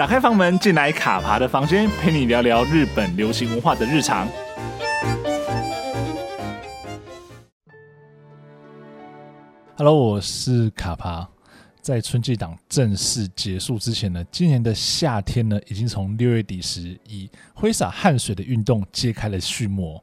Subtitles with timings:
[0.00, 4.26] 打开房门，进来卡爬的房间，陪你聊聊日本流行文化的日常。
[9.76, 11.28] Hello，我是卡爬。
[11.82, 20.02] 在春季档正式结束之前呢，今年的夏天呢，已经从六月底时以挥洒汗水的运动揭开了序幕。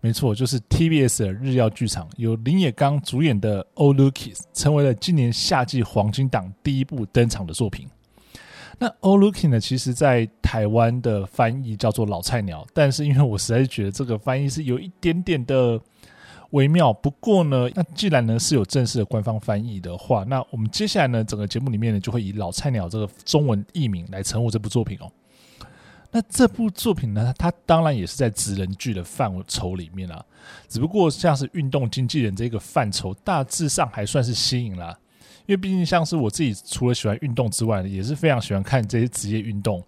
[0.00, 7.86] 没错，就是 TBS 的日曜剧场由林野刚主演的《All Rookies》成为了今年夏季黄金档第一部登场的作品。
[8.78, 15.80] 那《all looking》呢，其实在台湾的翻译叫做《老菜鸟》，但是因为我实在是觉得这个翻译是有一点点的。
[16.50, 16.92] 微妙。
[16.92, 25.10] 不过呢，那既然呢是有正式的官方翻译的话，那我们接下来呢，整个节目里面呢就会以“老菜鸟”这个中文译名来称呼这部作品哦。
[26.12, 30.24] 那这部作品呢，它当然也是在职人剧的范畴里面啊，
[30.68, 34.96] 只不过像是运动经纪人这个范畴，大致上还算是新颖啦。
[35.46, 39.82] 因为毕竟像是我自己，除了喜欢运动之外，也是非常喜欢看这些职业运动。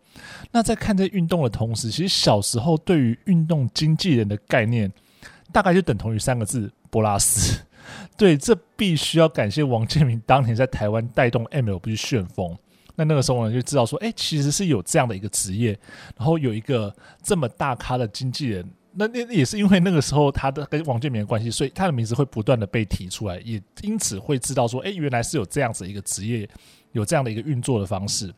[0.50, 4.90] 那在看这运动的同时，其实小时候对于运动经纪人的概念。
[5.50, 7.58] 大概就等同于三个字：波拉斯。
[8.18, 12.54] 对，这必须要感谢王建民当年在台湾带动 MLB 旋风。
[12.96, 15.70] 那那个时候呢，就知道说，哎，其实是有这样的一个职业，
[16.18, 18.68] 然后有一个这么大咖的经纪人。
[18.92, 26.48] 那那也是因为那个时候他的跟王建民的关系，所以他的名字会不断的被提出来，也因此会知道说，哎，原来是有这样子一个职业，
[26.92, 28.32] 有这样的一个运作的方式。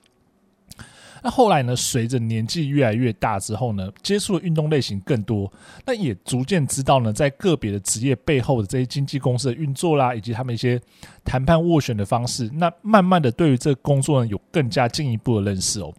[1.22, 1.76] 那后来呢？
[1.76, 5.52] 随着年纪越来越大之后呢，接触的运动类型更多，
[5.84, 10.80] 那也逐渐知道呢，在个别的职业背后的这些经纪公司的运作啦，以及他们一些
[11.22, 12.48] 谈判斡旋的方式。
[12.54, 15.92] 那慢慢的，对于这个工作呢，有更加进一步的认识哦。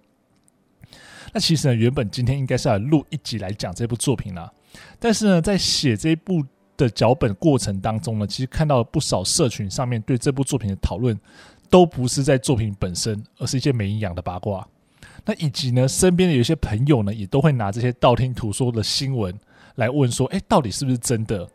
[1.33, 4.51] 那其实呢，原本今天应该是要录一集来讲这部作品啦，
[4.99, 6.43] 但是呢，在写这部
[6.75, 11.17] 的脚本过程当中呢，其实看到了不少社群上面对这部作品的讨论，
[11.69, 14.67] 都不是在作品本身，而是一些没营养的八卦。
[15.23, 19.33] 那以及呢，身边的有些朋友呢，也都会拿这些道听途说的新闻
[19.75, 21.47] 来问说：“哎，到底是不是真的？”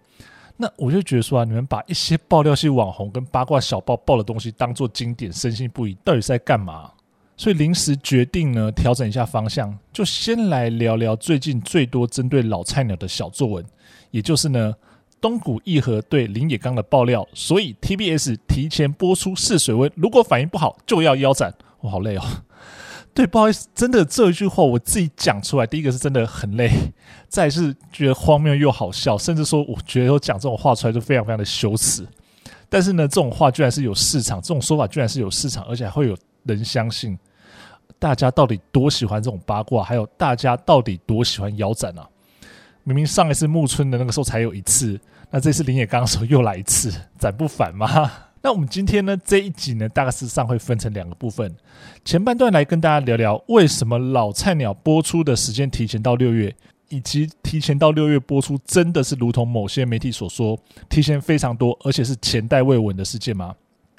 [0.56, 6.90] 那我就觉得说啊，你们把一些爆料系网红跟八卦小报报的东西当做经典，深信不疑，到底是在干嘛？
[7.36, 13.64] 所以临时决定呢，调整一下方向，就先来聊聊最近最多针对老菜鸟的小作文，
[14.10, 14.74] 也就是呢，
[15.20, 17.26] 东谷义和对林野刚的爆料。
[17.34, 21.54] 所以 TBS 提前播出试水温，如果反应不好就要腰斩。
[21.80, 22.22] 我好累哦。
[23.12, 26.70] 对，不好意思，真的这一句话我自己讲出来，第一个是真的很累，
[27.28, 32.06] 再是觉得荒谬又好笑，甚至说我觉得我讲这种话出来就非常非常的羞耻。
[32.68, 36.16] 但是呢，这种话居然是有市场，这种说法居然是有市场，而且还会有
[36.54, 37.18] 能相信。
[37.98, 39.82] 大家到底多喜欢这种八卦？
[39.82, 42.06] 还有大家到底多喜欢腰斩啊？
[42.84, 48.12] 明明上一次木村的那个时候才有一次，那这次林野刚的时候又来一次，斩不反吗？
[48.42, 51.52] 那我们今天呢，这一集呢，大概事实上会分成两个部分。
[52.04, 56.54] 前半段来跟大家聊聊为什么老菜鸟播出的时间提前到六月，
[56.90, 60.56] 以及提前到六月播出真的是如同某些媒体所说，
[60.88, 63.52] 提前非常多，而且是前代未闻的事件吗？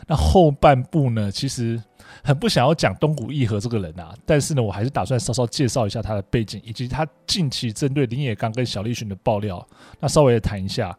[0.07, 1.81] 那后半部呢，其实
[2.27, 9.65] 很不想要讲东谷义和这个人啊，但是呢，我还是打算稍稍介绍一下他的背景，以及他近期针对林野刚跟小栗旬的爆料，
[10.01, 10.93] 那稍微的谈一下。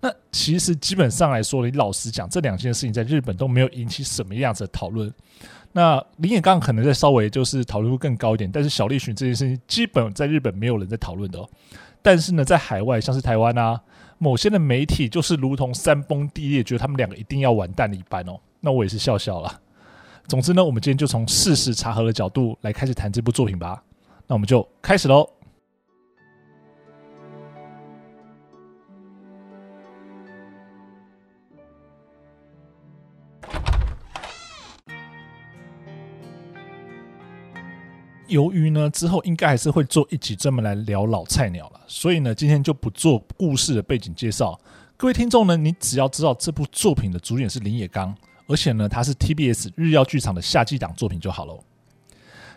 [0.00, 5.12] 那其实基本上来说，你老实讲，这两件事情在日本都没有引起什么样子的讨论。
[5.72, 11.50] 那林野刚可能在稍微就是讨论会更高一点，但是小栗旬这件事情基本在日本没有人在讨论的哦。
[12.00, 13.80] 但是呢，在海外像是台湾啊，
[14.18, 18.38] 某些的媒体就是如同山崩地裂，觉得他们两个一定要完蛋了一般哦。
[18.60, 19.60] 那我也是笑笑了。
[20.30, 23.82] 总之呢，我们今天就从事实查核的角度来开始谈这部作品吧。
[24.28, 25.28] 那我们就开始喽。
[38.28, 44.56] 由于呢，之后应该还是会做一集专门来聊老菜鸟了，所以呢，今天就不做故事的背景介绍。
[44.96, 48.14] 各位听众呢，你只要知道这部作品的主演是林野刚，
[48.50, 51.56] 而且呢，它是 TBS 日曜剧场的夏季档作品就好了。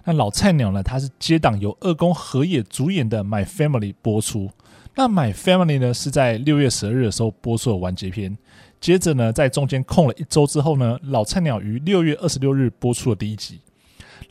[0.04, 4.50] 那老菜鸟呢，它是接档由二宫和也主演的《My Family》播出。
[4.96, 8.36] 那《My Family》呢，是在六月十二日的时候播出的完结篇。
[8.82, 13.62] 接着呢，在中间空了一周之后呢，老菜鸟于六月二十六日播出了第一集。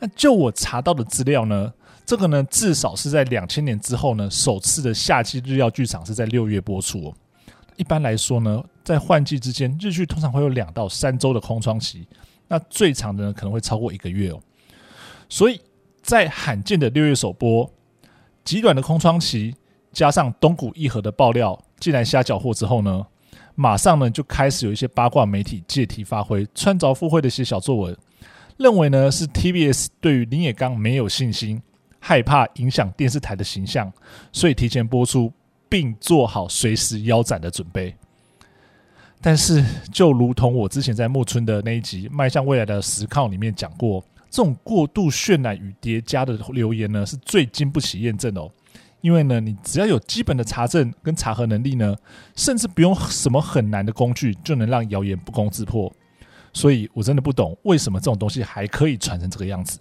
[0.01, 1.73] 那就我查到的资料呢，
[2.05, 7.15] 这个呢至少是在两千年之后呢，首次的夏季日曜剧场是在六月播出。
[7.83, 12.07] 一般来说呢，在换季之间，日剧通常会有两到三周的空窗期，
[12.47, 14.41] 那最长的呢可能会超过一个月哦。
[15.29, 15.61] 所以
[16.01, 17.69] 在罕见的六月首播，
[18.45, 19.53] 极短的空窗期，
[19.91, 23.05] 加上东谷一和的爆料，竟然瞎搅和之后呢，
[23.57, 27.99] 马上呢就开始有一些八卦媒体借题发挥，穿凿附会的一些小作文。
[28.59, 31.61] 认为呢是 TBS 对于林野刚没有信心，
[31.99, 33.93] 害怕影响电视台的形象，
[34.31, 35.33] 所以提前播出，
[35.73, 37.97] 并做好随时腰斩的准备。
[39.23, 48.51] 但是，就如同我之前在木村的那一集《迈向未来的实况》里面讲过，这种过度渲染与叠加的留言呢，是最经不起验证哦。
[49.01, 51.97] 因为呢，你只要有基本的查证跟查核能力呢，
[52.37, 55.91] 甚至不用什么很难的工具，就能让谣言不攻自破。
[56.53, 59.79] 所以我真的不懂为什么这种东西还可以传成这个样子。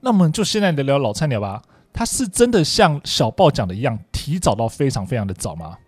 [0.00, 1.62] 那我们就现在聊聊老菜鸟吧，
[1.92, 5.78] 他是真的像小报讲的一样，提早到非常非常的早吗？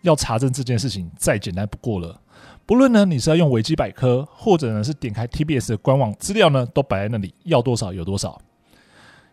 [0.00, 2.20] 要查证这件事情再简单不过了，
[2.66, 8.36] 不论呢你是要用维基百科，或者呢是点开 TBS 的官网资料呢，都摆在那里，要多少有多少。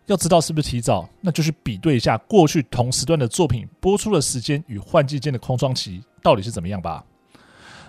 [0.06, 7.04] 要知道是不是提早，那就去比对一下过去同时段的作品播出的时间与换季间的空窗期到底是怎么样吧。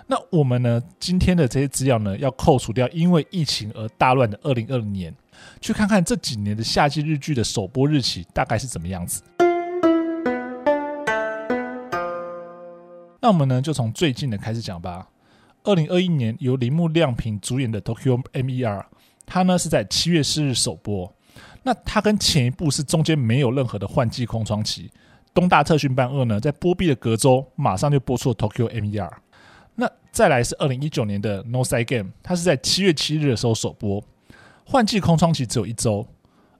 [0.07, 5.15] 那我们呢今天的这些资料呢，要扣除掉因为疫情而大乱的二零二零年，
[5.61, 9.21] 去看看这几年的夏季日剧的首播日期大概是怎么样子。
[13.31, 15.07] 我们呢，就从最近的开始讲吧。
[15.63, 18.79] 二零二一年由铃木亮平主演的《Tokyo MER》，
[19.25, 21.09] 它呢是在七月四日首播。
[21.63, 24.91] 那它跟前一部是中间没有任何的换季空窗期。
[25.33, 29.09] 东大特训班二呢，在播毕的隔周马上就播出了《Tokyo MER》。
[29.75, 34.03] 那再来是二零一九年的《No Side Game》，它是在七月七日的时候首播，
[34.65, 36.05] 换季空窗期只有一周。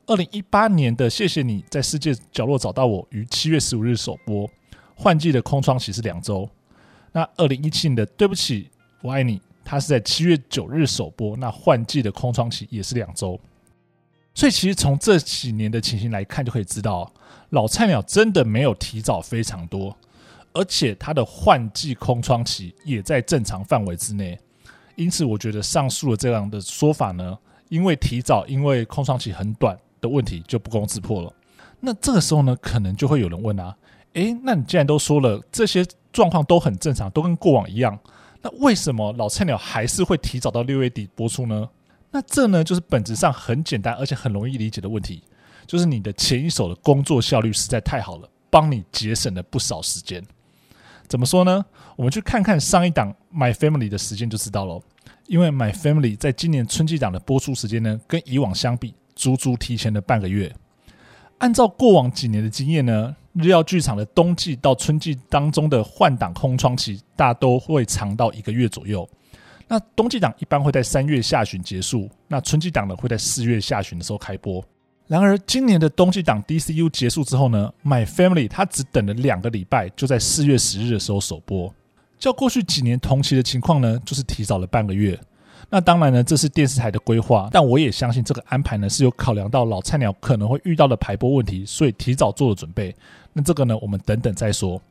[0.08, 4.50] 二零一八年的《谢谢你在世界角落找到我》于七月十五日首播。
[4.96, 6.48] 换季的空窗期是两周，
[7.12, 8.70] 那二零一七年的对不起
[9.02, 13.40] 我爱你，它是在七月九日首播，那换季的空窗期也是两周，
[14.34, 17.12] 所以其实从这几年的情形来看，就可以知道
[17.50, 19.96] 老菜鸟真的没有提早非常多，
[20.54, 24.40] 而且它的换季空窗期也在正常范围之内，
[24.96, 27.38] 因此我觉得上述的这样的说法呢，
[27.68, 31.34] 因为提早，因为空窗期很短的问题就不攻自破了。
[31.82, 33.76] 那这个时候呢，可能就会有人问啊。
[34.14, 37.98] 诶，那你既然都说了这些状况都很正常，都跟过往一样，
[38.42, 41.70] 那为什么老菜鸟还是会提早到六月底播出呢？
[42.12, 45.24] 那这呢，就是本质上很简单而且很容易理解的问题，
[45.66, 50.22] 就是你的前一手的工作效率实在太好了，帮你节省了不少时间。
[51.08, 51.66] 怎么说呢？
[51.96, 54.82] 我们去看看上一档《My Family》的时间就知道了。
[55.28, 60.54] 因为《My Family》在今年春季档的播出时间呢，跟以往相比，足足提前了半个月。
[61.42, 69.10] 按照过往几年的经验呢，日曜剧场的冬季到春季当中的换档空窗期，大都会长到一个月左右。
[69.68, 74.64] 那冬季档一般会在三月下旬结束，那春季档呢会在四月下旬的时候开播。
[75.08, 81.74] 然而今年的冬季档 DCU 结束之后呢，My Family 它只等了两个礼拜，就在四月十日的时候首播。
[82.20, 85.20] 较过去几年同期的情况呢，就是提早了半个月。
[85.70, 92.94] 那当然呢，这是电视台的规划，但我也相信这个安排呢是有考量到老菜鸟可能会遇到的排播问题，所以提早做了准备。
[93.34, 94.82] 那这个呢，我们等等再说。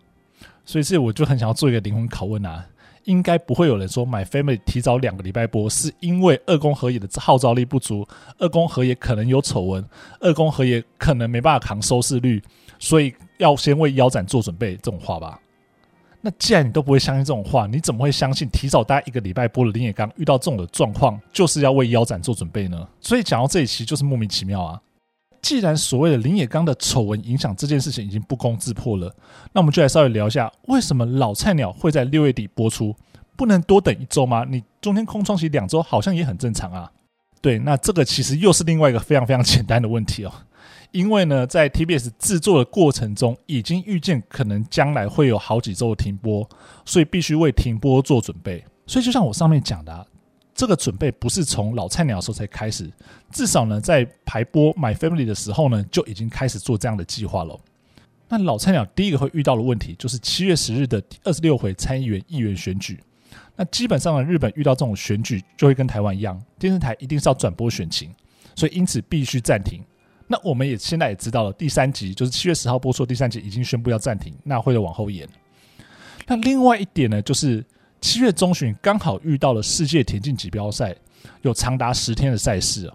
[0.64, 2.64] 所以这我就很想要做一个灵魂拷问啊，
[3.04, 8.06] 应该不会有人说 My Family 提早两个礼拜播，是因为二宫和也的号召力不足，
[8.38, 9.84] 二宫和也可能有丑闻，
[10.20, 12.42] 二宫和也可能没办法扛收视率，
[12.78, 15.38] 所以要先为腰斩做准备这种话吧。
[16.22, 22.86] 那既然你都不会相信这种话，你怎么会相信提早大概一个礼拜播的林野刚遇到这种的状况，就是要为腰斩做准备呢？
[23.00, 24.80] 所以讲到这一期就是莫名其妙啊！
[25.40, 29.10] 既然所谓的林野刚的丑闻影响这件事情已经不攻自破了，
[29.52, 32.94] 那我们就来稍微聊一下，为什么老菜鸟会在六月底播出？
[33.36, 34.44] 不能多等一周吗？
[34.46, 36.92] 你中间空窗期两周好像也很正常啊。
[37.40, 40.32] 对，那这个其实又是另外一个非常非常简单的问题哦。
[40.92, 46.48] 因为呢，在 TBS 制作的过程中，已经预见可能将来会有好几周的停播，
[46.84, 48.64] 所以必须为停播做准备。
[48.86, 50.04] 所以就像我上面讲的啊，
[50.54, 52.90] 这个准备不是从老菜鸟的时候才开始，
[53.30, 57.58] 至少呢，在排播《My Family》的时候呢，就已经开始做这样的计划了。
[58.28, 62.98] 那老菜鸟第一个会遇到的问题，就是七月十日的第二十六回参议员议员选举。
[63.54, 68.12] 那基本上呢，日本遇到这种选举，就会跟台湾一样，电视台一定是要转播选情，
[68.56, 69.80] 所以因此必须暂停。
[70.32, 75.28] 那我们也现在也知道了，第三集就是七月十号播出的第三集已经宣布要暂停，那会往后延。
[76.24, 77.64] 那另外一点呢，就是
[78.00, 80.94] 七月中旬刚好遇到了世界田径锦标赛，
[81.42, 82.88] 有长达十天的赛事。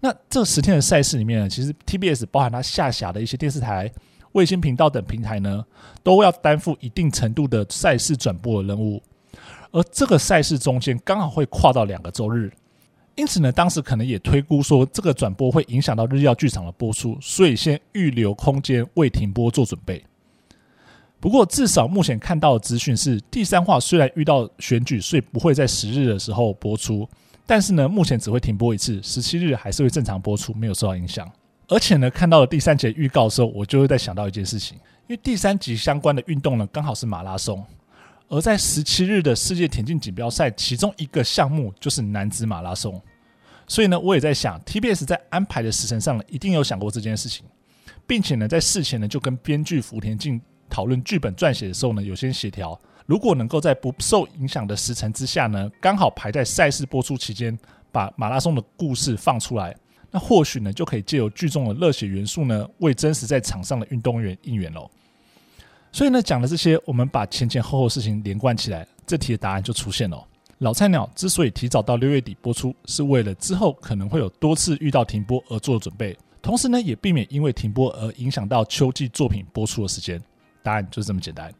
[0.00, 3.92] 那这十天的赛事里面呢，其实 TBS 包含它下辖的一些电视台、
[4.32, 5.62] 卫星频道等平台呢，
[6.02, 9.02] 都要担负一定程度的赛事转播的任务。
[9.70, 12.50] 而这个赛事中间刚好会跨到两个周日。
[13.20, 20.02] 因此呢，当时可能也推估说这个转播会影响到日曜剧场的播出，所以先预留空间为停播做准备。
[21.20, 27.06] 不过，至少目前看到的资讯是，第三话虽然遇到选举，所以不会在十日的时候播出，
[27.44, 31.30] 但是呢，目前只会停播一次，十七日还是会正常播出，没有受到影响。
[31.68, 37.62] 而且呢，看到了第三集预告的时候，我就会在想到一件事情，因为第三集相关的运动呢，刚好是马拉松，
[38.28, 42.98] 而在十七日的世界田径锦标赛，其中一个项目就是男子马拉松。
[43.70, 47.46] 所以呢，我也在想，TBS 在安排的时程上呢，一定有想过这件事情，
[48.04, 52.76] 并且呢，在事前呢，就跟编剧福田靖讨论剧本撰写的时候呢，有些协调。
[53.06, 57.56] 如果能够在不受影响的时辰之下呢，刚好排在赛事播出期间，
[57.92, 59.72] 把马拉松的故事放出来。
[60.10, 64.90] 那或许呢，就可以借由剧中的热血元素呢，为真实在场上的运动员应援喽。
[65.92, 70.26] 所以呢，讲了这些，我们把前前后后事情连贯起来，这题的答案就出现了。
[70.60, 80.22] 老菜鸟之所以提早到六月底播出，是为了之后可能会有多次遇到停播而做准备，同时呢，也避免因为停播而影响到秋季作品播出的时间。
[80.62, 81.50] 答案就是这么简单。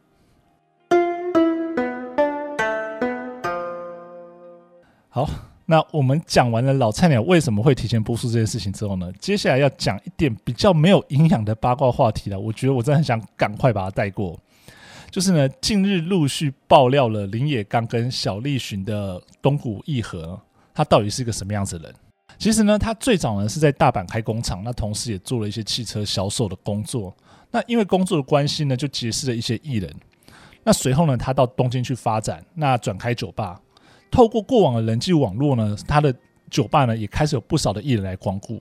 [5.09, 5.27] 好。
[5.65, 12.37] 那我们讲完了老菜鸟为什么会提前播出这件事情之后呢，接下来要讲一点比较没有营养的八卦话题了。
[12.37, 14.37] 我觉得我真的很想赶快把它带过。
[15.11, 20.41] 就是呢，近日陆续爆料了林野刚跟小栗旬的东谷义和，
[20.73, 21.95] 他到底是一个什么样子的人？
[22.39, 27.15] 其实呢，他最早呢是在大阪开工厂，那同时也做了一些汽车销售的工作。
[27.51, 29.93] 那因为工作的关系呢，就结识了一些艺人。
[30.63, 33.61] 那随后呢，他到东京去发展，那转开酒吧。
[34.11, 36.15] 透过过往的人际网络呢，他的
[36.49, 38.61] 酒吧呢也开始有不少的艺人来光顾。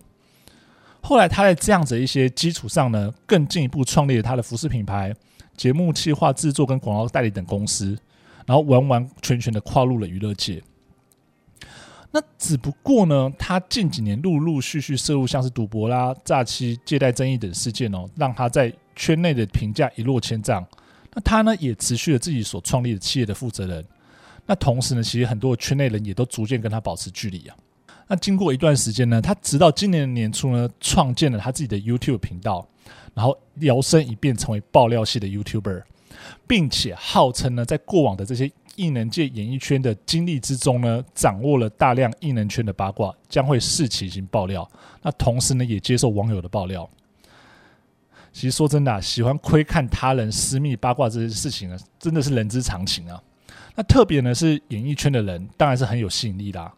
[1.02, 5.14] 后来他在这样子一些基础上呢，更进一步创立了他的服饰品牌、
[5.60, 7.98] 节目企划制作跟广告代理等公司，
[8.46, 10.64] 然后完完全全的跨入了娱乐界。
[12.12, 20.66] 那只不过呢，他近几年陆陆续续涉入像是赌博啦、诈欺、借贷争议等事件哦，让他在圈内的评价一落千丈。
[21.14, 23.86] 那他呢也辞去了自己所创立的企业的负责人。
[24.46, 27.58] 那同时呢，其实很多圈内人也都逐渐跟他保持距离啊。
[28.12, 32.68] 那经过一段时间呢，他直到今年年初呢，创建了他自己的 YouTube 频道，
[33.14, 35.84] 然后摇身一变成为爆料系的 YouTuber，
[36.48, 44.68] 并且号称呢，在过往的这些艺能界演艺圈的经历之中呢，掌握了大量艺能圈的八卦，将会适期行爆料。
[45.04, 46.90] 那同时呢，也接受网友的爆料。
[48.34, 53.22] 其实说真的啊，喜欢窥看他人私密八卦这些事情呢，真的是人之常情啊。
[53.76, 56.74] 那特别呢是演艺圈的人，当然是很有吸引力啦。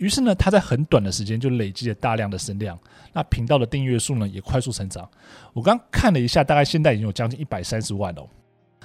[0.00, 2.76] 于是呢，他在很短的时间就累积了大量的声量，
[3.12, 5.08] 那频道的订阅数呢也快速成长。
[5.52, 8.26] 我刚看了一下，大概现在已经有将近一百三十万哦。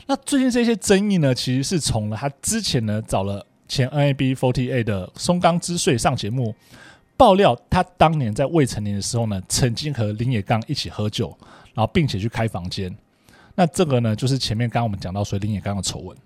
[0.08, 6.54] 那最近这些争议呢，其实是从了他之前呢找了前 NAB48 的松冈之穗上节目
[7.16, 11.36] 爆料，他当年在未成年的时候呢，曾经和林野刚一起喝酒，
[11.74, 12.94] 然后并且去开房间。
[13.56, 16.18] 那这个呢，就是前面刚刚我们讲到说林野刚的丑闻。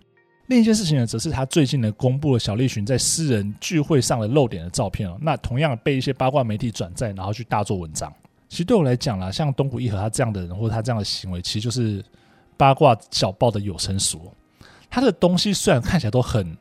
[0.49, 5.15] 另一件事情呢，则是他最近呢公布了小栗旬在私人聚会上的露点的照片哦。
[5.21, 8.11] 那同样被一些八卦媒体转载，然后去大做文章。
[8.47, 12.03] 其实对我来讲啦，像东谷一和他这样的人，或者他这样的行为，其实就是
[12.57, 14.19] 八卦小报的有声书。
[14.89, 16.57] 他的东西虽然看起来都很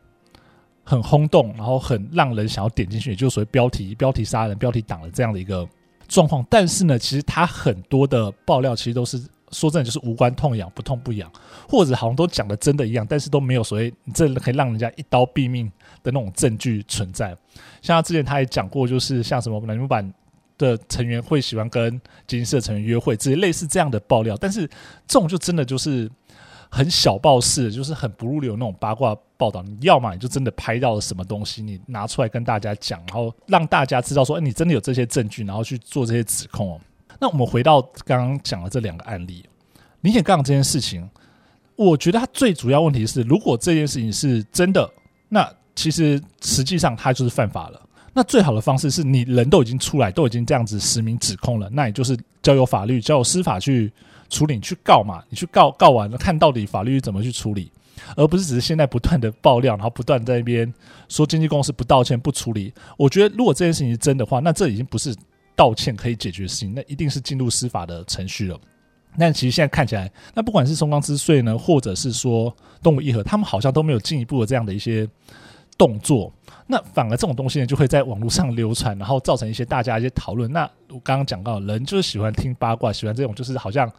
[0.85, 5.66] 很轰动，然后很让人想要点进去，也就是所谓标题标题杀人、标题党的这样的一个
[6.09, 6.47] 状况。
[6.50, 9.18] 但是呢，其实他很多的爆料其实都是。
[9.52, 11.31] 说真的，就是无关痛痒，不痛不痒，
[11.69, 15.67] 或者好像都讲的真的一样，但是都没有所谓这可以让人家一刀毙命
[16.02, 17.37] 的那种证据存在。
[17.83, 20.12] 像他之前他也讲过，就是像什么乃木坂
[20.57, 24.37] 的成员会喜欢跟杰尼斯的成员约会，这些类似这样的爆料。
[24.37, 24.67] 但是
[25.07, 26.11] 这种就真的就是
[26.69, 29.62] 很小报式，就是很不入流那种八卦报道。
[29.62, 36.81] 你要么你就真的拍到了什么东西，你拿出来跟大家讲，然后让大家知道说，哎，你真的有这些证据，然后去做这些指控哦。
[37.21, 39.45] 那我们回到刚刚讲的这两个案例，
[40.03, 41.09] 林野刚这件事情，
[41.75, 44.88] 我觉得它最主要问题是，如果这件事情是真的，
[45.29, 47.83] 那其实实际上它就是犯法了。
[48.12, 53.93] 那最好的方式是你人都已经出来，都已经这样子实名指控了，那你就是交由法律、交由司法去
[54.29, 57.71] 处理，你去告嘛，你去告，告完了看到底法律怎么去处理，
[58.17, 60.73] 而不是只是现在不断的爆料，然后不断在那边
[61.09, 62.73] 说经纪公司不道歉、不处理。
[62.97, 65.15] 我觉得如果这件事情是真的话，那这已经不是。
[65.59, 68.57] 道歉可以解决的事情，那一定是进入司法的程序了。
[69.19, 75.09] 但其实现在看起来，那不管是松冈之穗呢，或者是说东谷义和，他们好像都没有进一步的这样的一些
[75.77, 76.33] 动作。
[76.69, 80.49] 那反而这种东西呢，就会在网络上流传，然后造成一些大家一些讨论。
[80.53, 83.91] 那我刚刚讲到，人就是喜欢听八卦，喜欢这种就是好像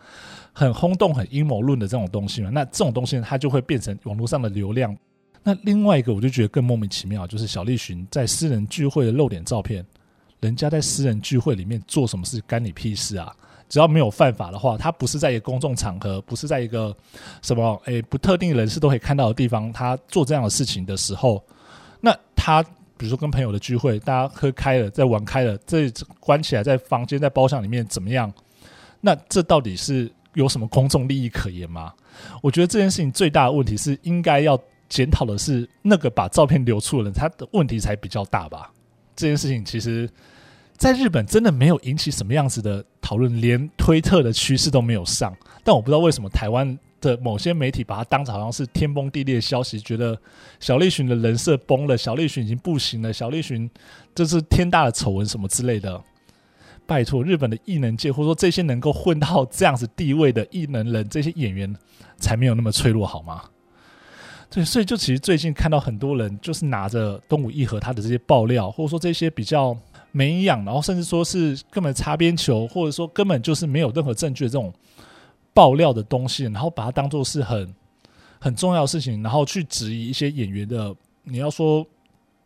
[0.53, 2.49] 很轰动、很阴谋论的这种东西嘛。
[2.53, 4.95] 那这种东西呢，它就会变成网络上的流量。
[5.43, 9.85] 那另外一个，我就觉得更莫名其妙，就是小栗旬在私人聚会的露脸照片。
[10.39, 13.35] 人家在私人聚会里面做什么事，干你屁事啊！
[13.67, 16.95] 只要没有犯法的话，他不是在一个公众场合，不是在一个
[17.41, 21.43] 什么诶不特定人士都可以看到的地方，他做这样的事情的时候，
[22.01, 22.63] 那他
[22.97, 25.87] 比如说跟朋友的聚会，大家喝开了，在玩开了，这
[26.19, 28.33] 关起来在房间在包厢里面怎么样？
[29.01, 31.93] 那这到底是有什么公众利益可言吗？
[32.41, 38.71] 我觉得这件事情最大的问题是应该要检讨的是那个把照片流出的人，他的问题才比较大吧？
[39.19, 40.09] 这件事情其实
[40.77, 45.35] 在日本真的没有引起什么样子的讨论，连推特的趋势都没有上。
[45.61, 50.17] 但我不知道为什么台湾的某些媒体把它当成好像是天崩地裂的消息，觉得
[50.61, 53.69] 小栗旬的人设崩了，小栗旬已经不行了，小栗旬
[54.15, 56.01] 这是天大的丑闻什么之类的。
[56.87, 61.75] 拜托，日本的艺能界或者说这些能够混到这样子地位的艺能人，这些演员
[62.17, 63.43] 才没有那么脆弱好吗？
[64.49, 69.77] 对，所以就其实最近看到很多人就是拿着东武一和他的这些爆料，或者说这些比较
[70.11, 74.73] 没营养，然后甚至说是根本擦边球，或者说根本就是没有任何证据的这种。
[75.51, 77.75] 爆料的东西，然后把它当做是很
[78.39, 81.85] 很重要的事情，然后去质疑一些演员的，你要说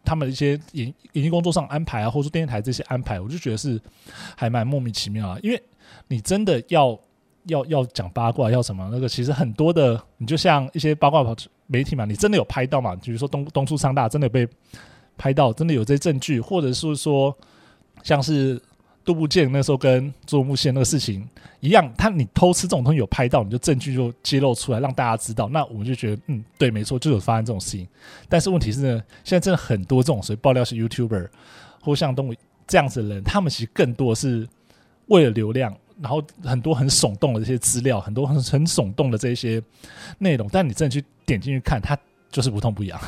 [0.04, 3.80] 他们一些演演艺工作上安排啊，或者说电视台这些安排，我就觉得是
[4.36, 5.38] 还蛮莫名其妙啊。
[5.44, 5.62] 因为
[6.08, 6.98] 你真的要
[7.46, 11.24] 要要讲八卦，要什么那个，其实很多的，你就像一些八卦
[11.68, 12.96] 媒体嘛，你真的有拍到嘛？
[12.96, 14.48] 比如说东东出昌大真的有被
[15.18, 17.36] 拍到，真的有这些证据，或者是说
[18.04, 18.62] 像是。
[19.06, 21.28] 杜部建那时候跟佐佐木先那个事情
[21.60, 27.86] 一样，他你偷吃这种东西有拍到，你就证据就揭露出来，让大家知道，那我们就觉得嗯，对，没错，就有发生这种事情。
[28.30, 31.28] 但是问题是呢，现在真的很多这种所谓爆料是 YouTuber
[31.82, 32.34] 或像东武
[32.66, 34.48] 这样子的人，他们其实更多是
[35.08, 39.62] 为了流量，然后很多很耸动的这些资料，很多很很耸动的这些
[40.20, 41.98] 内容，但你真的去点进去看，它
[42.32, 43.00] 就是不痛不痒。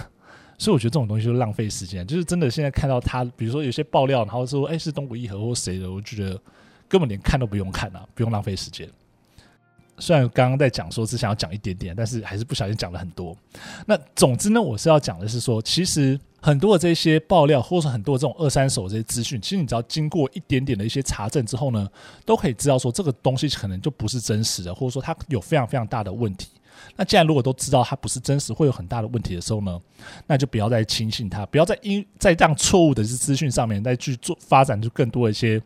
[0.58, 6.40] 所以我觉得这种东西就浪费时间，就是真的现在看到他，比如说有些爆料，然后说哎是东武一和或谁的，我就觉得
[6.88, 8.88] 根本连看都不用看啊，不用浪费时间。
[9.98, 13.36] 虽然刚刚在讲说只想要讲一点点，但是还是不小心讲了很多。
[13.86, 21.90] 那总之呢，我是要讲的是说，其实很多的这些爆料，或者说很多这种二三手这些资讯，其实你只要经过一点点的一些查证之后呢，
[22.24, 26.50] 都可以知道说这个东西可能就不是真实的，或者说它有非常非常大的问题。
[26.96, 29.80] 那既然如果都知道它不是真实，会有很大的问题的时候呢，
[30.28, 35.60] 那就不要再轻信它，不要再因在这样错误的资讯上面再去做发展出更多的一些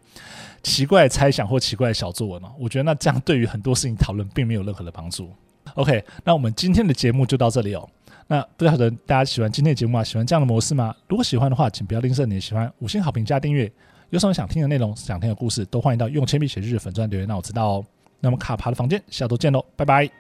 [0.64, 2.50] 奇怪的猜想或奇怪的小作文了。
[2.58, 5.30] 我觉得那这样对于很多事情讨论并没有任何的帮助。
[5.76, 7.88] OK，那我们今天的节目就到这里哦。
[8.32, 10.04] 那不晓得大家喜欢今天的节目吗？
[10.04, 10.96] 喜欢这样的模式吗？
[11.08, 13.70] 如果喜欢的话，请不要吝啬你的喜欢，五星好评加订阅。
[14.12, 17.86] 有什么想听的内容、想听的故事，都欢迎到用铅笔写日粉钻留言，让我知道哦。
[18.20, 20.19] 那么卡帕的房间，下周见喽，拜拜。